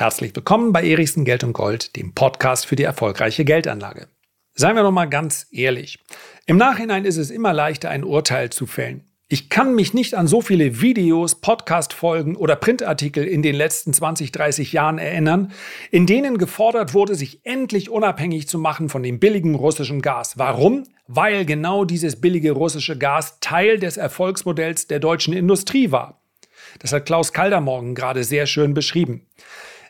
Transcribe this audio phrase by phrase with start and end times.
[0.00, 4.08] Herzlich willkommen bei Erichsen Geld und Gold, dem Podcast für die erfolgreiche Geldanlage.
[4.54, 5.98] Seien wir doch mal ganz ehrlich.
[6.46, 9.04] Im Nachhinein ist es immer leichter, ein Urteil zu fällen.
[9.28, 14.32] Ich kann mich nicht an so viele Videos, Podcast-Folgen oder Printartikel in den letzten 20,
[14.32, 15.52] 30 Jahren erinnern,
[15.90, 20.38] in denen gefordert wurde, sich endlich unabhängig zu machen von dem billigen russischen Gas.
[20.38, 20.84] Warum?
[21.08, 26.22] Weil genau dieses billige russische Gas Teil des Erfolgsmodells der deutschen Industrie war.
[26.78, 29.26] Das hat Klaus Kaldermorgen gerade sehr schön beschrieben.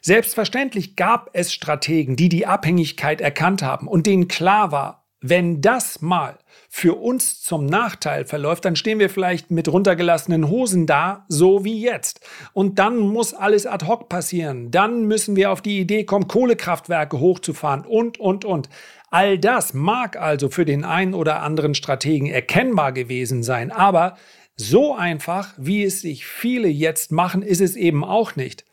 [0.00, 6.00] Selbstverständlich gab es Strategen, die die Abhängigkeit erkannt haben und denen klar war, wenn das
[6.00, 6.38] mal
[6.70, 11.78] für uns zum Nachteil verläuft, dann stehen wir vielleicht mit runtergelassenen Hosen da, so wie
[11.78, 12.20] jetzt.
[12.54, 14.70] Und dann muss alles ad hoc passieren.
[14.70, 18.70] Dann müssen wir auf die Idee kommen, Kohlekraftwerke hochzufahren und, und, und.
[19.10, 24.16] All das mag also für den einen oder anderen Strategen erkennbar gewesen sein, aber
[24.56, 28.64] so einfach, wie es sich viele jetzt machen, ist es eben auch nicht.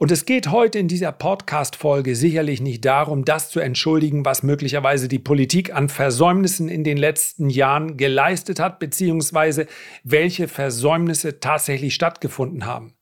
[0.00, 5.08] Und es geht heute in dieser Podcast-Folge sicherlich nicht darum, das zu entschuldigen, was möglicherweise
[5.08, 9.66] die Politik an Versäumnissen in den letzten Jahren geleistet hat, beziehungsweise
[10.02, 12.94] welche Versäumnisse tatsächlich stattgefunden haben.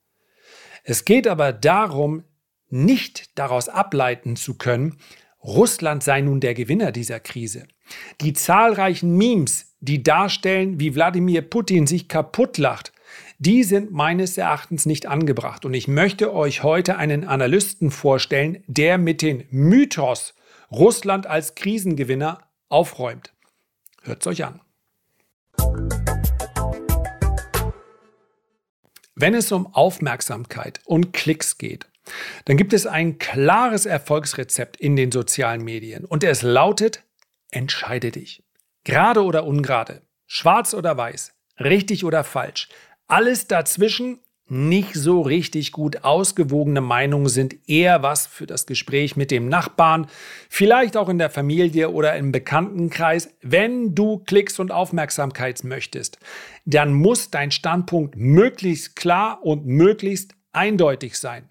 [0.83, 2.25] Es geht aber darum,
[2.69, 4.99] nicht daraus ableiten zu können,
[5.41, 7.69] Russland sei nun der Gewinner dieser Krise.
[8.23, 12.91] Die zahlreichen Memes, die darstellen, wie Wladimir Putin sich kaputtlacht,
[13.39, 15.65] die sind meines Erachtens nicht angebracht.
[15.65, 20.35] Und ich möchte euch heute einen Analysten vorstellen, der mit dem Mythos
[20.71, 23.33] Russland als Krisengewinner aufräumt.
[24.03, 24.61] Hört es euch an.
[29.15, 31.87] Wenn es um Aufmerksamkeit und Klicks geht,
[32.45, 37.05] dann gibt es ein klares Erfolgsrezept in den sozialen Medien und es lautet,
[37.51, 38.45] entscheide dich.
[38.85, 42.69] Gerade oder ungerade, schwarz oder weiß, richtig oder falsch,
[43.09, 44.21] alles dazwischen
[44.51, 50.07] nicht so richtig gut ausgewogene Meinungen sind eher was für das Gespräch mit dem Nachbarn,
[50.49, 53.29] vielleicht auch in der Familie oder im Bekanntenkreis.
[53.43, 56.19] Wenn du Klicks und Aufmerksamkeit möchtest,
[56.65, 61.51] dann muss dein Standpunkt möglichst klar und möglichst eindeutig sein.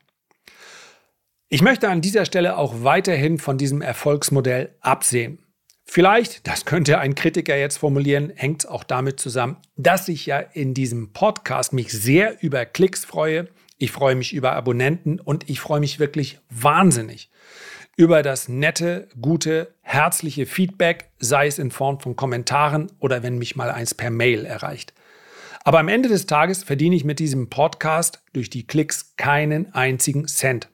[1.50, 5.40] Ich möchte an dieser Stelle auch weiterhin von diesem Erfolgsmodell absehen.
[5.90, 10.40] Vielleicht, das könnte ein Kritiker jetzt formulieren, hängt es auch damit zusammen, dass ich ja
[10.40, 13.48] in diesem Podcast mich sehr über Klicks freue.
[13.78, 17.30] Ich freue mich über Abonnenten und ich freue mich wirklich wahnsinnig
[17.96, 23.56] über das nette, gute, herzliche Feedback, sei es in Form von Kommentaren oder wenn mich
[23.56, 24.94] mal eins per Mail erreicht.
[25.64, 30.28] Aber am Ende des Tages verdiene ich mit diesem Podcast durch die Klicks keinen einzigen
[30.28, 30.70] Cent.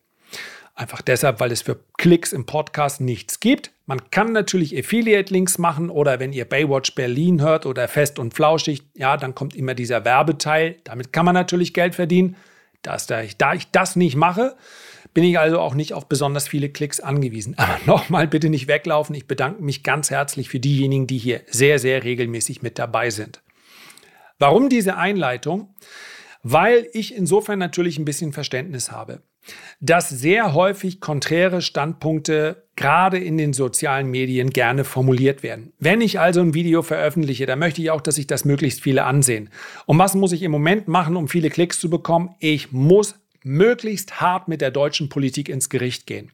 [0.76, 3.72] Einfach deshalb, weil es für Klicks im Podcast nichts gibt.
[3.86, 8.82] Man kann natürlich Affiliate-Links machen oder wenn ihr Baywatch Berlin hört oder Fest und Flauschig,
[8.96, 10.78] ja, dann kommt immer dieser Werbeteil.
[10.84, 12.38] Damit kann man natürlich Geld verdienen.
[12.82, 14.56] Das, da, ich, da ich das nicht mache,
[15.14, 17.56] bin ich also auch nicht auf besonders viele Klicks angewiesen.
[17.58, 19.14] Aber nochmal bitte nicht weglaufen.
[19.14, 23.44] Ich bedanke mich ganz herzlich für diejenigen, die hier sehr, sehr regelmäßig mit dabei sind.
[24.40, 25.76] Warum diese Einleitung?
[26.42, 29.22] Weil ich insofern natürlich ein bisschen Verständnis habe
[29.80, 35.74] dass sehr häufig konträre Standpunkte gerade in den sozialen Medien gerne formuliert werden.
[35.80, 39.04] Wenn ich also ein Video veröffentliche, dann möchte ich auch, dass sich das möglichst viele
[39.04, 39.50] ansehen.
[39.86, 42.36] Und was muss ich im Moment machen, um viele Klicks zu bekommen?
[42.40, 46.32] Ich muss möglichst hart mit der deutschen Politik ins Gericht gehen.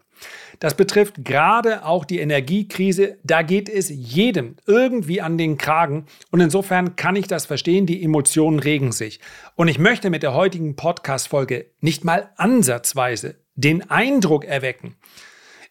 [0.59, 3.17] Das betrifft gerade auch die Energiekrise.
[3.23, 6.05] Da geht es jedem irgendwie an den Kragen.
[6.31, 7.85] Und insofern kann ich das verstehen.
[7.85, 9.19] Die Emotionen regen sich.
[9.55, 14.95] Und ich möchte mit der heutigen Podcast-Folge nicht mal ansatzweise den Eindruck erwecken,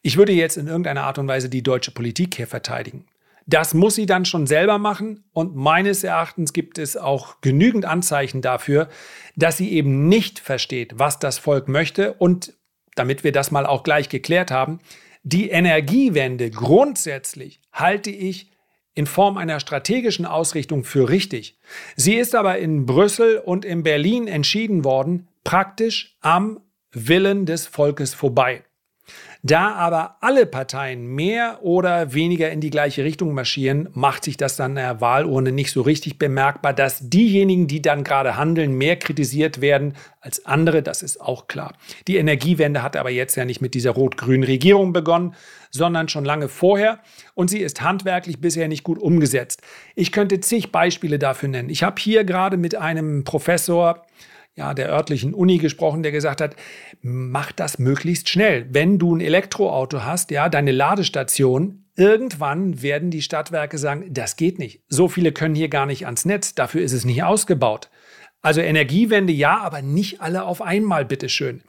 [0.02, 3.06] ich würde jetzt in irgendeiner Art und Weise die deutsche Politik hier verteidigen.
[3.46, 8.42] Das muss sie dann schon selber machen und meines Erachtens gibt es auch genügend Anzeichen
[8.42, 8.88] dafür,
[9.36, 12.52] dass sie eben nicht versteht, was das Volk möchte und
[12.98, 14.80] damit wir das mal auch gleich geklärt haben,
[15.22, 18.50] die Energiewende grundsätzlich halte ich
[18.94, 21.58] in Form einer strategischen Ausrichtung für richtig.
[21.96, 26.60] Sie ist aber in Brüssel und in Berlin entschieden worden, praktisch am
[26.90, 28.64] Willen des Volkes vorbei.
[29.44, 34.56] Da aber alle Parteien mehr oder weniger in die gleiche Richtung marschieren, macht sich das
[34.56, 38.96] dann in der Wahlurne nicht so richtig bemerkbar, dass diejenigen, die dann gerade handeln, mehr
[38.96, 41.74] kritisiert werden als andere, das ist auch klar.
[42.08, 45.34] Die Energiewende hat aber jetzt ja nicht mit dieser rot-grünen Regierung begonnen,
[45.70, 46.98] sondern schon lange vorher
[47.34, 49.62] und sie ist handwerklich bisher nicht gut umgesetzt.
[49.94, 51.70] Ich könnte zig Beispiele dafür nennen.
[51.70, 54.02] Ich habe hier gerade mit einem Professor
[54.58, 56.56] ja, der örtlichen Uni gesprochen, der gesagt hat,
[57.00, 58.66] mach das möglichst schnell.
[58.70, 64.58] Wenn du ein Elektroauto hast, ja, deine Ladestation, irgendwann werden die Stadtwerke sagen, das geht
[64.58, 64.82] nicht.
[64.88, 67.88] So viele können hier gar nicht ans Netz, dafür ist es nicht ausgebaut.
[68.42, 71.62] Also Energiewende ja, aber nicht alle auf einmal, bitteschön.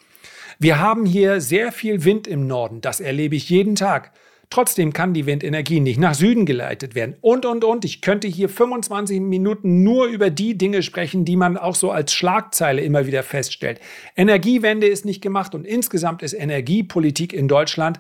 [0.58, 4.12] Wir haben hier sehr viel Wind im Norden, das erlebe ich jeden Tag.
[4.52, 7.16] Trotzdem kann die Windenergie nicht nach Süden geleitet werden.
[7.22, 7.86] Und, und, und.
[7.86, 12.14] Ich könnte hier 25 Minuten nur über die Dinge sprechen, die man auch so als
[12.14, 13.80] Schlagzeile immer wieder feststellt.
[14.16, 18.00] Energiewende ist nicht gemacht und insgesamt ist Energiepolitik in Deutschland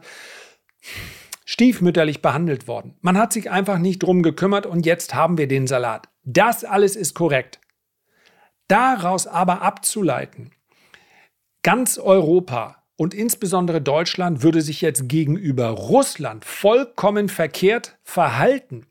[1.45, 2.95] stiefmütterlich behandelt worden.
[3.01, 6.09] Man hat sich einfach nicht drum gekümmert und jetzt haben wir den Salat.
[6.23, 7.59] Das alles ist korrekt.
[8.67, 10.51] Daraus aber abzuleiten,
[11.63, 18.87] ganz Europa und insbesondere Deutschland würde sich jetzt gegenüber Russland vollkommen verkehrt verhalten.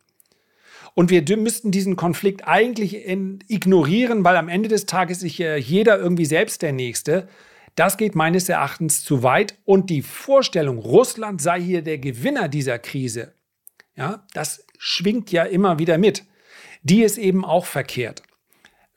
[0.95, 6.25] Und wir müssten diesen Konflikt eigentlich ignorieren, weil am Ende des Tages ja jeder irgendwie
[6.25, 7.29] selbst der Nächste.
[7.75, 9.59] Das geht meines Erachtens zu weit.
[9.67, 13.35] Und die Vorstellung, Russland sei hier der Gewinner dieser Krise,
[13.95, 16.25] ja, das schwingt ja immer wieder mit.
[16.83, 18.23] Die ist eben auch verkehrt.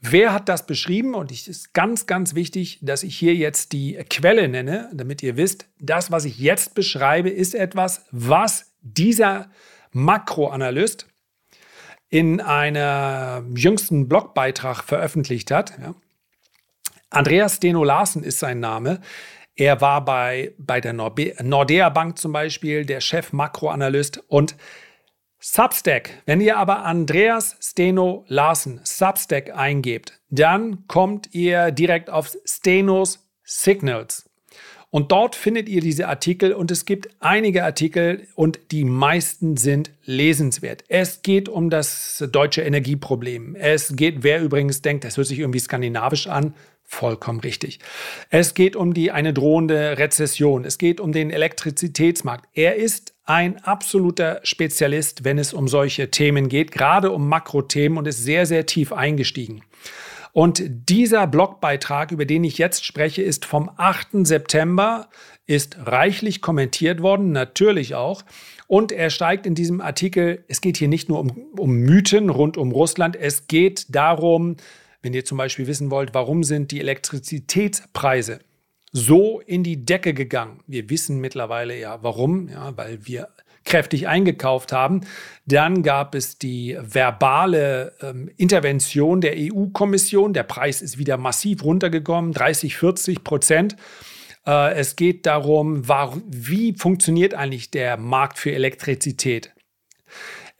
[0.03, 1.13] Wer hat das beschrieben?
[1.13, 5.37] Und es ist ganz, ganz wichtig, dass ich hier jetzt die Quelle nenne, damit ihr
[5.37, 9.51] wisst, das, was ich jetzt beschreibe, ist etwas, was dieser
[9.91, 11.05] Makroanalyst
[12.09, 15.77] in einem jüngsten Blogbeitrag veröffentlicht hat.
[15.79, 15.93] Ja.
[17.11, 19.01] Andreas Steno Larsen ist sein Name.
[19.55, 24.55] Er war bei, bei der Nordea Bank zum Beispiel der Chef Makroanalyst und
[25.43, 26.21] Substack.
[26.27, 34.29] Wenn ihr aber Andreas Steno Larsen Substack eingebt, dann kommt ihr direkt auf Stenos Signals.
[34.91, 39.89] Und dort findet ihr diese Artikel und es gibt einige Artikel und die meisten sind
[40.03, 40.83] lesenswert.
[40.89, 43.55] Es geht um das deutsche Energieproblem.
[43.55, 46.53] Es geht, wer übrigens denkt, das hört sich irgendwie skandinavisch an,
[46.83, 47.79] vollkommen richtig.
[48.29, 50.65] Es geht um die eine drohende Rezession.
[50.65, 52.47] Es geht um den Elektrizitätsmarkt.
[52.53, 58.07] Er ist ein absoluter Spezialist, wenn es um solche Themen geht, gerade um Makrothemen und
[58.07, 59.61] ist sehr, sehr tief eingestiegen.
[60.33, 64.25] Und dieser Blogbeitrag, über den ich jetzt spreche, ist vom 8.
[64.25, 65.09] September,
[65.45, 68.23] ist reichlich kommentiert worden, natürlich auch.
[68.67, 72.57] Und er steigt in diesem Artikel, es geht hier nicht nur um, um Mythen rund
[72.57, 74.55] um Russland, es geht darum,
[75.01, 78.39] wenn ihr zum Beispiel wissen wollt, warum sind die Elektrizitätspreise
[78.91, 80.59] so in die Decke gegangen.
[80.67, 83.29] Wir wissen mittlerweile ja warum, ja, weil wir
[83.63, 85.01] kräftig eingekauft haben.
[85.45, 90.33] Dann gab es die verbale ähm, Intervention der EU-Kommission.
[90.33, 93.75] Der Preis ist wieder massiv runtergekommen, 30, 40 Prozent.
[94.45, 99.53] Äh, es geht darum, war, wie funktioniert eigentlich der Markt für Elektrizität?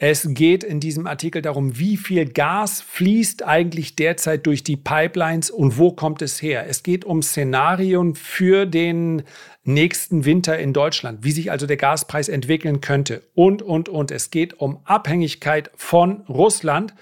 [0.03, 5.51] Es geht in diesem Artikel darum, wie viel Gas fließt eigentlich derzeit durch die Pipelines
[5.51, 6.65] und wo kommt es her.
[6.68, 9.21] Es geht um Szenarien für den
[9.63, 14.09] nächsten Winter in Deutschland, wie sich also der Gaspreis entwickeln könnte und, und, und.
[14.09, 16.95] Es geht um Abhängigkeit von Russland.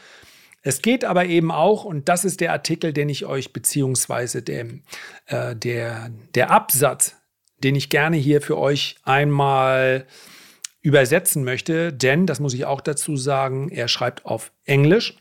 [0.62, 4.84] Es geht aber eben auch, und das ist der Artikel, den ich euch, beziehungsweise dem,
[5.28, 7.16] äh, der, der Absatz,
[7.64, 10.06] den ich gerne hier für euch einmal
[10.82, 15.18] übersetzen möchte, denn, das muss ich auch dazu sagen, er schreibt auf Englisch.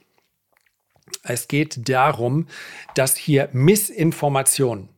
[1.23, 2.47] Es geht darum,
[2.95, 4.89] dass hier Missinformation,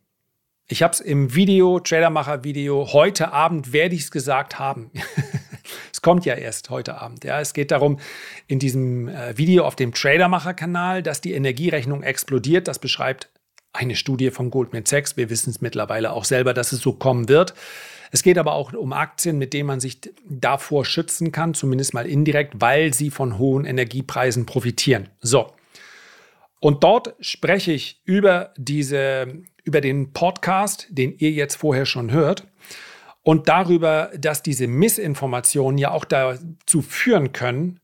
[0.72, 4.92] ich habe es im Video, Tradermacher-Video, heute Abend werde ich es gesagt haben.
[5.92, 7.24] es kommt ja erst heute Abend.
[7.24, 7.40] Ja.
[7.40, 7.98] Es geht darum,
[8.46, 12.68] in diesem äh, Video auf dem Tradermacher-Kanal, dass die Energierechnung explodiert.
[12.68, 13.30] Das beschreibt
[13.72, 15.16] eine Studie von Goldman Sachs.
[15.16, 17.52] Wir wissen es mittlerweile auch selber, dass es so kommen wird.
[18.10, 22.06] Es geht aber auch um Aktien, mit denen man sich davor schützen kann, zumindest mal
[22.06, 25.08] indirekt, weil sie von hohen Energiepreisen profitieren.
[25.20, 25.52] So.
[26.60, 32.46] Und dort spreche ich über diese, über den Podcast, den ihr jetzt vorher schon hört.
[33.22, 37.80] Und darüber, dass diese Missinformationen ja auch dazu führen können,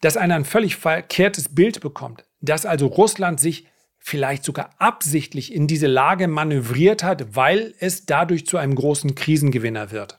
[0.00, 2.24] dass einer ein völlig verkehrtes Bild bekommt.
[2.40, 3.66] Dass also Russland sich
[4.00, 9.92] vielleicht sogar absichtlich in diese Lage manövriert hat, weil es dadurch zu einem großen Krisengewinner
[9.92, 10.18] wird.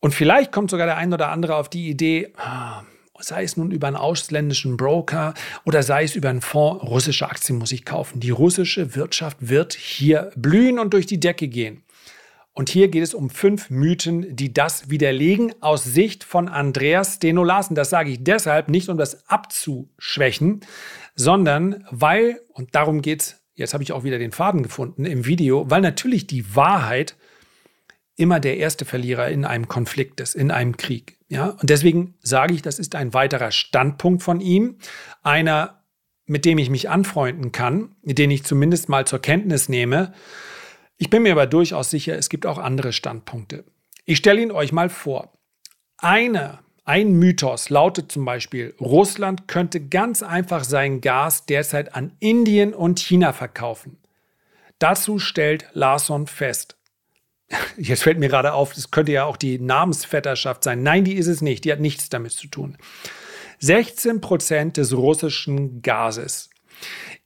[0.00, 2.82] Und vielleicht kommt sogar der ein oder andere auf die Idee, ah,
[3.20, 7.58] sei es nun über einen ausländischen Broker oder sei es über einen Fonds, russische Aktien
[7.58, 8.20] muss ich kaufen.
[8.20, 11.83] Die russische Wirtschaft wird hier blühen und durch die Decke gehen.
[12.54, 17.74] Und hier geht es um fünf Mythen, die das widerlegen aus Sicht von Andreas Steno-Larsen.
[17.74, 20.60] Das sage ich deshalb nicht, um das abzuschwächen,
[21.16, 25.26] sondern weil, und darum geht es, jetzt habe ich auch wieder den Faden gefunden im
[25.26, 27.16] Video, weil natürlich die Wahrheit
[28.16, 31.18] immer der erste Verlierer in einem Konflikt ist, in einem Krieg.
[31.28, 31.48] Ja?
[31.60, 34.76] Und deswegen sage ich, das ist ein weiterer Standpunkt von ihm,
[35.24, 35.82] einer,
[36.26, 40.12] mit dem ich mich anfreunden kann, den ich zumindest mal zur Kenntnis nehme.
[40.96, 43.64] Ich bin mir aber durchaus sicher, es gibt auch andere Standpunkte.
[44.04, 45.32] Ich stelle ihn euch mal vor.
[45.98, 52.74] Einer ein Mythos lautet zum Beispiel, Russland könnte ganz einfach sein Gas derzeit an Indien
[52.74, 53.96] und China verkaufen.
[54.78, 56.76] Dazu stellt Larson fest,
[57.78, 60.82] jetzt fällt mir gerade auf, es könnte ja auch die Namensvetterschaft sein.
[60.82, 61.64] Nein, die ist es nicht.
[61.64, 62.76] Die hat nichts damit zu tun.
[63.60, 66.50] 16 Prozent des russischen Gases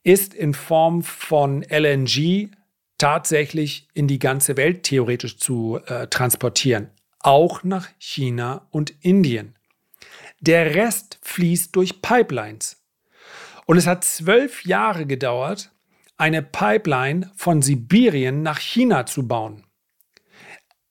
[0.04, 2.50] ist in Form von LNG
[2.98, 6.90] tatsächlich in die ganze Welt theoretisch zu äh, transportieren,
[7.20, 9.56] auch nach China und Indien.
[10.40, 12.84] Der Rest fließt durch Pipelines.
[13.66, 15.72] Und es hat zwölf Jahre gedauert,
[16.16, 19.64] eine Pipeline von Sibirien nach China zu bauen.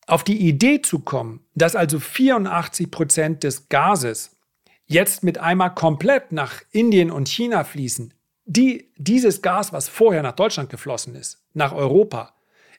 [0.06, 4.38] Auf die Idee zu kommen, dass also 84 Prozent des Gases
[4.86, 8.14] jetzt mit einmal komplett nach Indien und China fließen,
[8.48, 12.34] die, dieses Gas, was vorher nach Deutschland geflossen ist, nach Europa,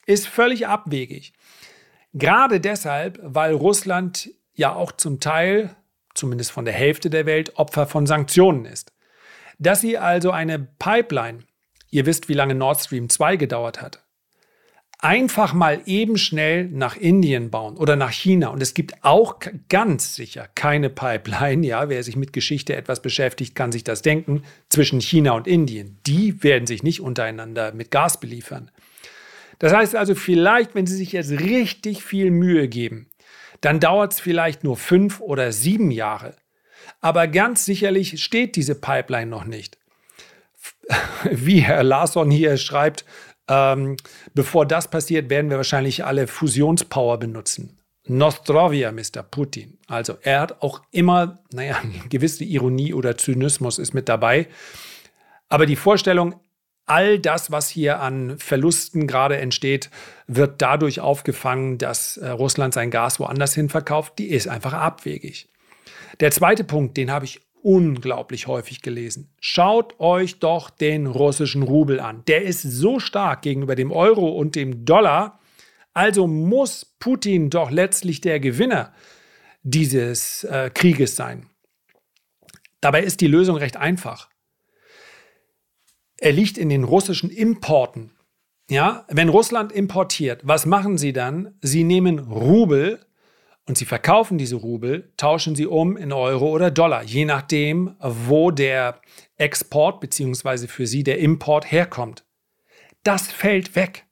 [0.06, 1.34] ist völlig abwegig.
[2.14, 5.76] Gerade deshalb, weil Russland ja auch zum Teil,
[6.14, 8.92] zumindest von der Hälfte der Welt, Opfer von Sanktionen ist.
[9.58, 11.40] Dass sie also eine Pipeline,
[11.90, 14.02] ihr wisst, wie lange Nord Stream 2 gedauert hat,
[14.98, 18.48] einfach mal eben schnell nach Indien bauen oder nach China.
[18.48, 19.36] Und es gibt auch
[19.68, 24.42] ganz sicher keine Pipeline, ja, wer sich mit Geschichte etwas beschäftigt, kann sich das denken,
[24.68, 25.98] zwischen China und Indien.
[26.06, 28.70] Die werden sich nicht untereinander mit Gas beliefern.
[29.60, 33.08] Das heißt also, vielleicht, wenn Sie sich jetzt richtig viel Mühe geben,
[33.60, 36.36] dann dauert es vielleicht nur fünf oder sieben Jahre.
[37.00, 39.78] Aber ganz sicherlich steht diese Pipeline noch nicht.
[41.30, 43.04] Wie Herr Larsson hier schreibt,
[43.48, 43.96] ähm,
[44.34, 47.78] bevor das passiert, werden wir wahrscheinlich alle Fusionspower benutzen.
[48.08, 49.22] Nostrovia, Mr.
[49.22, 49.78] Putin.
[49.86, 54.48] Also er hat auch immer, naja, eine gewisse Ironie oder Zynismus ist mit dabei.
[55.48, 56.40] Aber die Vorstellung,
[56.86, 59.90] all das, was hier an Verlusten gerade entsteht,
[60.26, 65.48] wird dadurch aufgefangen, dass äh, Russland sein Gas woanders hin verkauft, die ist einfach abwegig.
[66.20, 69.30] Der zweite Punkt, den habe ich unglaublich häufig gelesen.
[69.40, 72.22] Schaut euch doch den russischen Rubel an.
[72.26, 75.38] Der ist so stark gegenüber dem Euro und dem Dollar.
[75.92, 78.94] Also muss Putin doch letztlich der Gewinner
[79.62, 81.50] dieses äh, Krieges sein.
[82.80, 84.30] Dabei ist die Lösung recht einfach.
[86.16, 88.12] Er liegt in den russischen Importen.
[88.70, 91.58] Ja, wenn Russland importiert, was machen sie dann?
[91.60, 93.04] Sie nehmen Rubel
[93.68, 98.50] und Sie verkaufen diese Rubel, tauschen sie um in Euro oder Dollar, je nachdem, wo
[98.50, 99.02] der
[99.36, 100.66] Export bzw.
[100.66, 102.24] für Sie der Import herkommt.
[103.02, 104.06] Das fällt weg.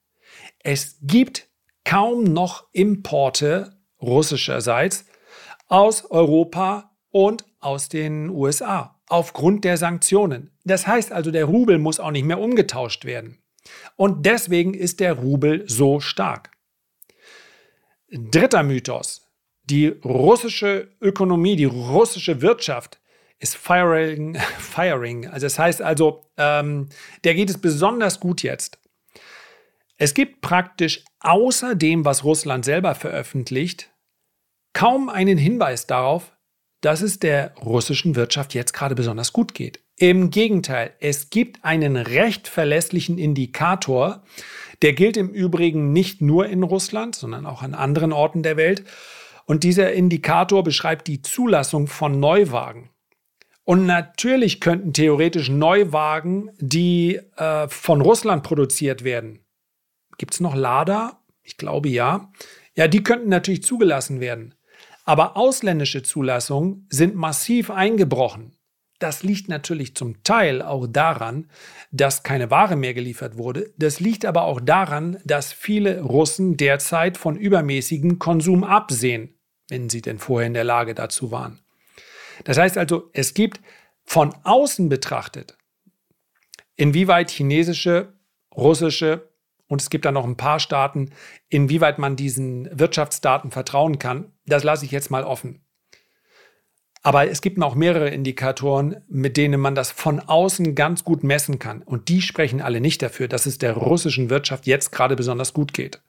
[0.59, 1.49] Es gibt
[1.83, 5.05] kaum noch Importe russischerseits
[5.67, 10.51] aus Europa und aus den USA aufgrund der Sanktionen.
[10.65, 13.41] Das heißt also, der Rubel muss auch nicht mehr umgetauscht werden.
[13.95, 16.51] Und deswegen ist der Rubel so stark.
[18.11, 19.26] Dritter Mythos.
[19.69, 22.99] Die russische Ökonomie, die russische Wirtschaft
[23.39, 25.27] ist firing, firing.
[25.27, 26.89] Also das heißt also, ähm,
[27.23, 28.79] der geht es besonders gut jetzt.
[29.97, 33.89] Es gibt praktisch außer dem, was Russland selber veröffentlicht,
[34.73, 36.31] kaum einen Hinweis darauf,
[36.81, 39.79] dass es der russischen Wirtschaft jetzt gerade besonders gut geht.
[39.99, 44.23] Im Gegenteil, es gibt einen recht verlässlichen Indikator,
[44.83, 48.83] der gilt im Übrigen nicht nur in Russland, sondern auch an anderen Orten der Welt.
[49.47, 52.89] Und dieser Indikator beschreibt die Zulassung von Neuwagen.
[53.63, 59.45] Und natürlich könnten theoretisch Neuwagen, die äh, von Russland produziert werden,
[60.17, 61.23] gibt es noch Lada?
[61.43, 62.31] Ich glaube ja.
[62.75, 64.53] Ja, die könnten natürlich zugelassen werden.
[65.05, 68.57] Aber ausländische Zulassungen sind massiv eingebrochen.
[68.99, 71.49] Das liegt natürlich zum Teil auch daran,
[71.91, 73.71] dass keine Ware mehr geliefert wurde.
[73.77, 79.36] Das liegt aber auch daran, dass viele Russen derzeit von übermäßigem Konsum absehen
[79.69, 81.59] wenn sie denn vorher in der Lage dazu waren.
[82.43, 83.59] Das heißt also, es gibt
[84.03, 85.57] von außen betrachtet,
[86.75, 88.13] inwieweit chinesische,
[88.55, 89.29] russische
[89.67, 91.11] und es gibt da noch ein paar Staaten,
[91.49, 95.61] inwieweit man diesen Wirtschaftsdaten vertrauen kann, das lasse ich jetzt mal offen.
[97.03, 101.59] Aber es gibt noch mehrere Indikatoren, mit denen man das von außen ganz gut messen
[101.59, 101.81] kann.
[101.81, 105.73] Und die sprechen alle nicht dafür, dass es der russischen Wirtschaft jetzt gerade besonders gut
[105.73, 106.01] geht.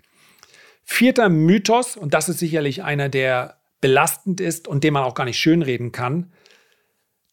[0.90, 5.26] Vierter Mythos, und das ist sicherlich einer, der belastend ist und den man auch gar
[5.26, 6.32] nicht schönreden kann.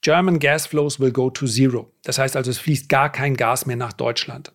[0.01, 1.89] German gas flows will go to zero.
[2.03, 4.51] Das heißt also, es fließt gar kein Gas mehr nach Deutschland.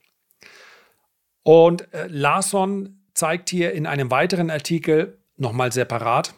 [1.43, 6.35] Und äh, Larsson zeigt hier in einem weiteren Artikel nochmal separat,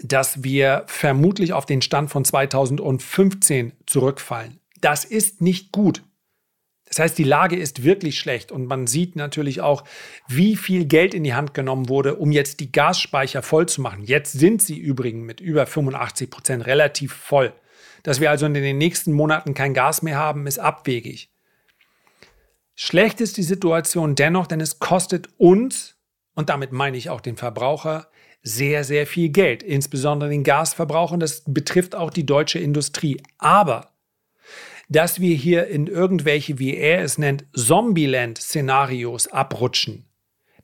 [0.00, 4.58] dass wir vermutlich auf den Stand von 2015 zurückfallen.
[4.80, 6.02] Das ist nicht gut.
[6.96, 9.84] Das heißt, die Lage ist wirklich schlecht und man sieht natürlich auch,
[10.28, 14.02] wie viel Geld in die Hand genommen wurde, um jetzt die Gasspeicher voll zu machen.
[14.02, 17.52] Jetzt sind sie übrigens mit über 85 Prozent relativ voll.
[18.02, 21.30] Dass wir also in den nächsten Monaten kein Gas mehr haben, ist abwegig.
[22.74, 25.96] Schlecht ist die Situation dennoch, denn es kostet uns
[26.34, 28.08] und damit meine ich auch den Verbraucher,
[28.42, 33.20] sehr, sehr viel Geld, insbesondere den Gasverbrauch und das betrifft auch die deutsche Industrie.
[33.36, 33.95] Aber
[34.88, 40.04] dass wir hier in irgendwelche, wie er es nennt, Zombieland-Szenarios abrutschen,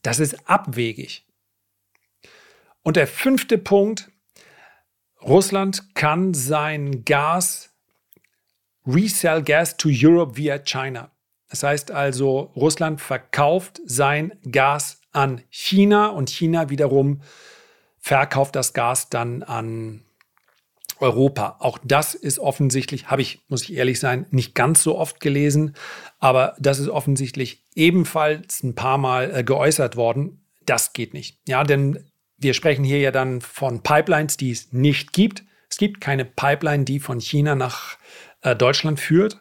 [0.03, 1.27] das ist abwegig.
[2.83, 4.11] Und der fünfte Punkt,
[5.23, 7.71] Russland kann sein Gas
[8.87, 11.11] resell gas to Europe via China.
[11.49, 17.21] Das heißt also, Russland verkauft sein Gas an China und China wiederum
[17.99, 20.03] verkauft das Gas dann an
[21.03, 21.57] Europa.
[21.59, 25.75] Auch das ist offensichtlich, habe ich, muss ich ehrlich sein, nicht ganz so oft gelesen,
[26.19, 30.47] aber das ist offensichtlich ebenfalls ein paar Mal äh, geäußert worden.
[30.65, 31.39] Das geht nicht.
[31.47, 35.45] Ja, denn wir sprechen hier ja dann von Pipelines, die es nicht gibt.
[35.69, 37.99] Es gibt keine Pipeline, die von China nach
[38.43, 39.41] äh, Deutschland führt.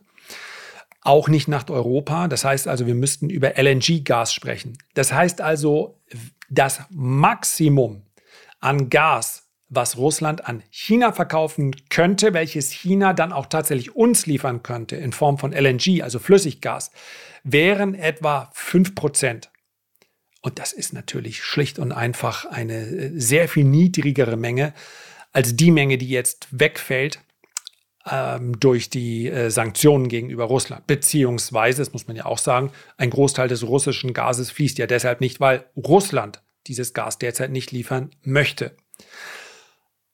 [1.01, 2.27] Auch nicht nach Europa.
[2.27, 4.77] Das heißt also, wir müssten über LNG-Gas sprechen.
[4.93, 5.99] Das heißt also,
[6.49, 8.03] das Maximum
[8.59, 9.40] an Gas,
[9.71, 15.13] was Russland an China verkaufen könnte, welches China dann auch tatsächlich uns liefern könnte in
[15.13, 16.91] Form von LNG, also Flüssiggas,
[17.43, 19.49] wären etwa 5 Prozent.
[20.41, 24.73] Und das ist natürlich schlicht und einfach eine äh, sehr viel niedrigere Menge
[25.31, 27.21] als die Menge, die jetzt wegfällt
[28.09, 30.85] ähm, durch die äh, Sanktionen gegenüber Russland.
[30.85, 35.21] Beziehungsweise, das muss man ja auch sagen, ein Großteil des russischen Gases fließt ja deshalb
[35.21, 38.75] nicht, weil Russland dieses Gas derzeit nicht liefern möchte.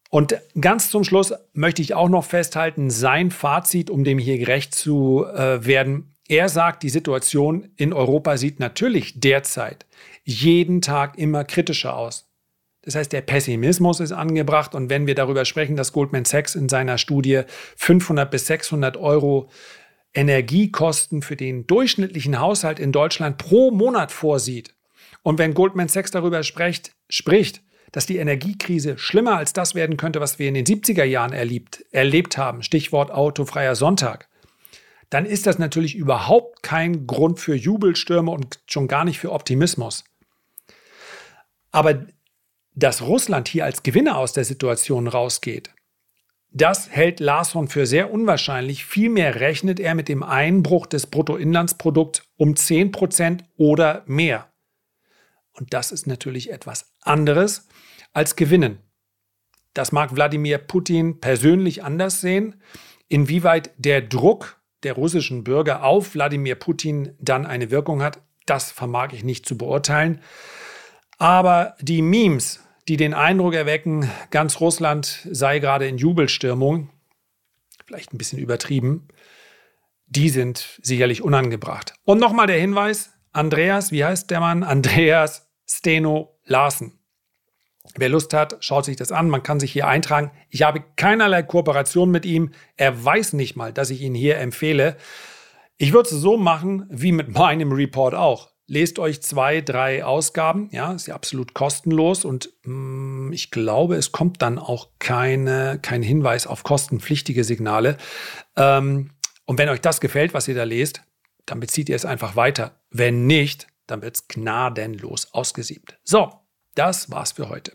[0.09, 4.73] Und ganz zum Schluss möchte ich auch noch festhalten, sein Fazit, um dem hier gerecht
[4.73, 6.15] zu äh, werden.
[6.29, 9.85] Er sagt, die Situation in Europa sieht natürlich derzeit
[10.23, 12.29] jeden Tag immer kritischer aus.
[12.81, 14.73] Das heißt, der Pessimismus ist angebracht.
[14.73, 17.41] Und wenn wir darüber sprechen, dass Goldman Sachs in seiner Studie
[17.75, 19.49] 500 bis 600 Euro
[20.13, 24.73] Energiekosten für den durchschnittlichen Haushalt in Deutschland pro Monat vorsieht,
[25.23, 30.19] und wenn Goldman Sachs darüber spricht, spricht, dass die Energiekrise schlimmer als das werden könnte,
[30.19, 34.27] was wir in den 70er Jahren erlebt, erlebt haben, Stichwort autofreier Sonntag,
[35.09, 40.03] dann ist das natürlich überhaupt kein Grund für Jubelstürme und schon gar nicht für Optimismus.
[41.71, 42.05] Aber
[42.75, 45.71] dass Russland hier als Gewinner aus der Situation rausgeht,
[46.51, 48.85] das hält Larsson für sehr unwahrscheinlich.
[48.85, 54.51] Vielmehr rechnet er mit dem Einbruch des Bruttoinlandsprodukts um 10 Prozent oder mehr.
[55.51, 57.67] Und das ist natürlich etwas anderes
[58.13, 58.79] als Gewinnen.
[59.73, 62.61] Das mag Wladimir Putin persönlich anders sehen.
[63.07, 69.09] Inwieweit der Druck der russischen Bürger auf Wladimir Putin dann eine Wirkung hat, das vermag
[69.13, 70.21] ich nicht zu beurteilen.
[71.17, 76.89] Aber die Memes, die den Eindruck erwecken, ganz Russland sei gerade in Jubelstürmung,
[77.85, 79.07] vielleicht ein bisschen übertrieben,
[80.07, 81.93] die sind sicherlich unangebracht.
[82.05, 84.63] Und nochmal der Hinweis, Andreas, wie heißt der Mann?
[84.63, 86.96] Andreas Steno Larsen.
[87.95, 89.29] Wer Lust hat, schaut sich das an.
[89.29, 90.31] Man kann sich hier eintragen.
[90.49, 92.51] Ich habe keinerlei Kooperation mit ihm.
[92.75, 94.97] Er weiß nicht mal, dass ich ihn hier empfehle.
[95.77, 100.69] Ich würde es so machen wie mit meinem Report auch lest euch zwei, drei Ausgaben.
[100.71, 105.79] Ja, ist ja absolut kostenlos und mh, mm, ich glaube, es kommt dann auch keine,
[105.81, 107.97] kein Hinweis auf kostenpflichtige Signale.
[108.55, 109.11] Ähm,
[109.45, 111.01] und wenn euch das gefällt, was ihr da lest,
[111.45, 112.79] dann bezieht ihr es einfach weiter.
[112.91, 115.97] Wenn nicht, dann wird es gnadenlos ausgesiebt.
[116.03, 116.31] So,
[116.77, 117.73] das war's für heute.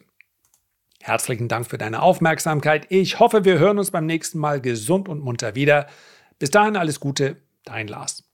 [1.01, 2.87] Herzlichen Dank für deine Aufmerksamkeit.
[2.91, 5.89] Ich hoffe, wir hören uns beim nächsten Mal gesund und munter wieder.
[6.39, 8.25] Bis dahin alles Gute, dein Lars.